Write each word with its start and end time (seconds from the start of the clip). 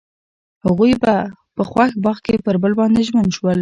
هغوی 0.65 0.93
په 1.57 1.63
خوښ 1.69 1.91
باغ 2.03 2.17
کې 2.25 2.35
پر 2.45 2.55
بل 2.63 2.73
باندې 2.79 3.01
ژمن 3.07 3.27
شول. 3.37 3.59